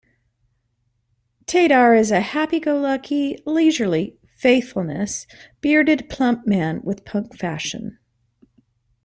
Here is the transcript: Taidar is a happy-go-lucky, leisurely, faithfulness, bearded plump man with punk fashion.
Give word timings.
Taidar 1.45 1.93
is 1.95 2.09
a 2.09 2.21
happy-go-lucky, 2.21 3.43
leisurely, 3.45 4.17
faithfulness, 4.35 5.27
bearded 5.59 6.09
plump 6.09 6.47
man 6.47 6.81
with 6.83 7.05
punk 7.05 7.37
fashion. 7.37 7.99